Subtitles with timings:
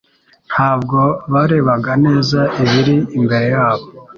[0.51, 0.99] Ntabwo
[1.33, 3.85] barebaga neza ibiri imbere yabo.